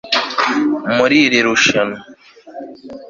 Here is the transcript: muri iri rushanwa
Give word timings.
muri 0.95 1.15
iri 1.25 1.39
rushanwa 1.47 1.99